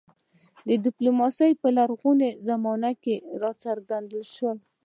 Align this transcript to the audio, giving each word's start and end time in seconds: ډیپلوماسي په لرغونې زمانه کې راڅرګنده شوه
ډیپلوماسي 0.85 1.51
په 1.61 1.67
لرغونې 1.77 2.29
زمانه 2.47 2.91
کې 3.03 3.15
راڅرګنده 3.41 4.21
شوه 4.33 4.53